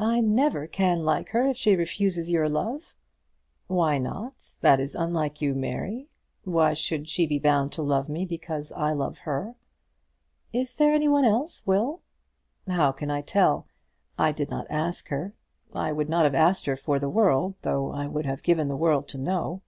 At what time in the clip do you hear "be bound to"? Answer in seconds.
7.28-7.82